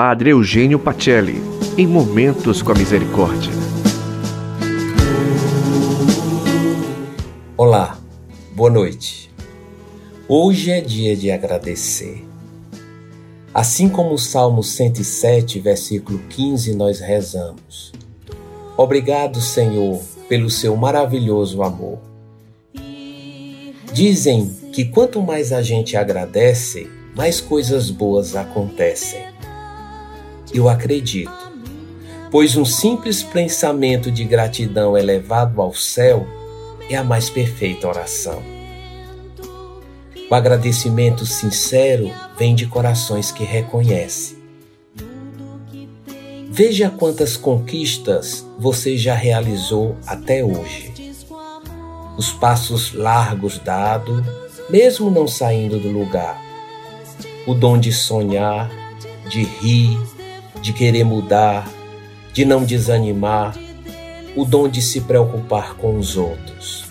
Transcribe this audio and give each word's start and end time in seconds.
Padre 0.00 0.30
Eugênio 0.30 0.78
Pacelli, 0.78 1.42
em 1.76 1.84
Momentos 1.84 2.62
com 2.62 2.70
a 2.70 2.74
Misericórdia. 2.76 3.50
Olá, 7.56 7.98
boa 8.54 8.70
noite. 8.70 9.28
Hoje 10.28 10.70
é 10.70 10.80
dia 10.80 11.16
de 11.16 11.32
agradecer. 11.32 12.24
Assim 13.52 13.88
como 13.88 14.14
o 14.14 14.18
Salmo 14.18 14.62
107, 14.62 15.58
versículo 15.58 16.20
15, 16.28 16.76
nós 16.76 17.00
rezamos: 17.00 17.90
Obrigado, 18.76 19.40
Senhor, 19.40 20.00
pelo 20.28 20.48
seu 20.48 20.76
maravilhoso 20.76 21.60
amor. 21.60 21.98
Dizem 23.92 24.48
que 24.72 24.84
quanto 24.84 25.20
mais 25.20 25.52
a 25.52 25.60
gente 25.60 25.96
agradece, 25.96 26.88
mais 27.16 27.40
coisas 27.40 27.90
boas 27.90 28.36
acontecem. 28.36 29.37
Eu 30.52 30.68
acredito, 30.68 31.30
pois 32.30 32.56
um 32.56 32.64
simples 32.64 33.22
pensamento 33.22 34.10
de 34.10 34.24
gratidão 34.24 34.96
elevado 34.96 35.60
ao 35.60 35.74
céu 35.74 36.26
é 36.88 36.96
a 36.96 37.04
mais 37.04 37.28
perfeita 37.28 37.86
oração. 37.86 38.42
O 40.30 40.34
agradecimento 40.34 41.24
sincero 41.24 42.10
vem 42.38 42.54
de 42.54 42.66
corações 42.66 43.32
que 43.32 43.44
reconhecem. 43.44 44.36
Veja 46.50 46.90
quantas 46.90 47.36
conquistas 47.36 48.44
você 48.58 48.96
já 48.96 49.14
realizou 49.14 49.96
até 50.06 50.44
hoje. 50.44 50.92
Os 52.16 52.32
passos 52.32 52.92
largos 52.92 53.58
dados, 53.58 54.24
mesmo 54.68 55.10
não 55.10 55.28
saindo 55.28 55.78
do 55.78 55.88
lugar. 55.88 56.42
O 57.46 57.54
dom 57.54 57.78
de 57.78 57.92
sonhar, 57.92 58.70
de 59.28 59.44
rir, 59.44 59.98
de 60.60 60.72
querer 60.72 61.04
mudar, 61.04 61.68
de 62.32 62.44
não 62.44 62.64
desanimar, 62.64 63.56
o 64.36 64.44
dom 64.44 64.68
de 64.68 64.80
se 64.80 65.00
preocupar 65.00 65.74
com 65.74 65.98
os 65.98 66.16
outros. 66.16 66.86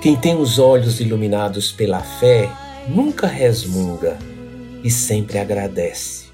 Quem 0.00 0.16
tem 0.16 0.36
os 0.36 0.58
olhos 0.58 1.00
iluminados 1.00 1.70
pela 1.70 2.00
fé 2.00 2.48
nunca 2.88 3.26
resmunga 3.26 4.18
e 4.82 4.90
sempre 4.90 5.38
agradece. 5.38 6.24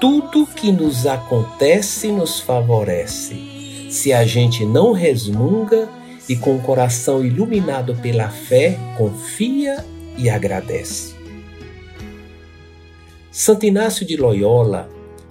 Tudo 0.00 0.46
que 0.46 0.72
nos 0.72 1.06
acontece 1.06 2.10
nos 2.10 2.40
favorece, 2.40 3.88
se 3.90 4.12
a 4.12 4.24
gente 4.24 4.64
não 4.64 4.92
resmunga 4.92 5.88
e 6.28 6.36
com 6.36 6.56
o 6.56 6.62
coração 6.62 7.24
iluminado 7.24 7.94
pela 7.96 8.28
fé 8.28 8.78
confia 8.96 9.84
e 10.16 10.30
agradece. 10.30 11.13
Santo 13.36 13.66
Inácio 13.66 14.06
de 14.06 14.16
Loyola 14.16 14.88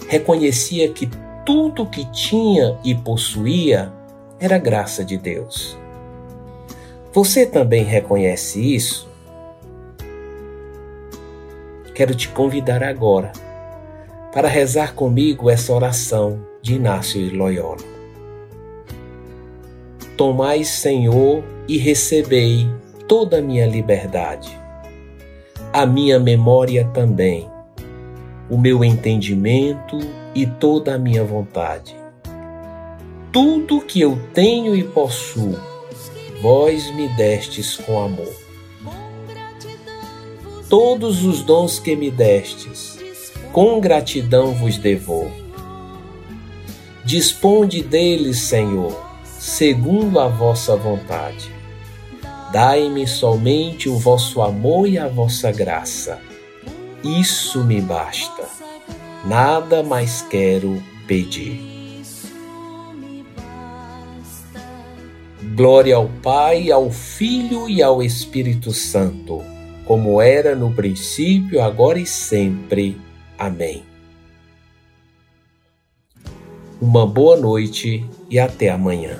reconhecia 0.10 0.92
que 0.92 1.10
tudo 1.46 1.86
que 1.86 2.04
tinha 2.12 2.78
e 2.84 2.94
possuía 2.94 3.94
era 4.42 4.58
graça 4.58 5.06
de 5.06 5.18
Deus. 5.18 5.78
Você 7.14 7.46
também 7.46 7.86
reconhece 7.86 8.60
isso? 8.76 9.08
Quero 11.96 12.14
te 12.14 12.28
convidar 12.28 12.84
agora 12.84 13.32
para 14.34 14.50
rezar 14.50 14.96
comigo 14.96 15.50
essa 15.50 15.72
oração 15.72 16.46
de 16.62 16.74
Inácio 16.74 17.26
de 17.26 17.34
Loyola. 17.34 17.86
Tomai, 20.18 20.66
Senhor, 20.66 21.42
e 21.70 21.78
recebei 21.78 22.68
toda 23.08 23.38
a 23.38 23.42
minha 23.42 23.66
liberdade, 23.66 24.60
a 25.72 25.86
minha 25.86 26.20
memória 26.20 26.84
também, 26.94 27.53
o 28.50 28.58
meu 28.58 28.84
entendimento 28.84 30.00
e 30.36 30.46
toda 30.46 30.96
a 30.96 31.00
minha 31.00 31.24
vontade. 31.24 31.96
Tudo 33.32 33.82
que 33.82 34.02
eu 34.02 34.20
tenho 34.34 34.76
e 34.76 34.84
possuo, 34.84 35.58
vós 36.42 36.94
me 36.96 37.08
destes 37.10 37.78
com 37.78 38.00
amor. 38.00 38.34
Todos 40.70 41.24
os 41.24 41.44
dons 41.44 41.80
que 41.80 41.96
me 41.96 42.12
destes, 42.12 43.00
com 43.52 43.80
gratidão 43.80 44.54
vos 44.54 44.78
devolvo. 44.78 45.44
Disponde 47.06 47.84
deles, 47.84 48.40
Senhor, 48.40 48.98
segundo 49.24 50.20
a 50.20 50.28
vossa 50.28 50.76
vontade. 50.76 51.52
Dai-me 52.52 53.08
somente 53.08 53.90
o 53.90 53.98
vosso 53.98 54.42
amor 54.42 54.88
e 54.88 54.98
a 54.98 55.08
vossa 55.08 55.52
graça. 55.52 56.33
Isso 57.04 57.64
me 57.64 57.82
basta 57.82 58.64
nada 59.26 59.82
mais 59.82 60.22
quero 60.22 60.82
pedir. 61.08 61.72
Glória 65.56 65.96
ao 65.96 66.10
Pai, 66.22 66.72
ao 66.72 66.90
Filho 66.90 67.70
e 67.70 67.82
ao 67.82 68.02
Espírito 68.02 68.72
Santo, 68.72 69.42
como 69.86 70.22
era 70.22 70.56
no 70.56 70.74
princípio, 70.74 71.62
agora 71.62 72.00
e 72.00 72.06
sempre. 72.06 72.98
Amém. 73.38 73.84
Uma 76.82 77.06
boa 77.06 77.38
noite 77.38 78.06
e 78.30 78.40
até 78.40 78.70
amanhã. 78.70 79.20